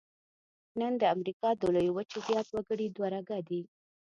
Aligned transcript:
نن 0.79 0.93
د 1.01 1.03
امریکا 1.15 1.49
د 1.55 1.63
لویې 1.75 1.91
وچې 1.93 2.19
زیات 2.27 2.47
وګړي 2.51 2.87
دوه 2.89 3.07
رګه 3.15 3.39
دي. 3.49 3.61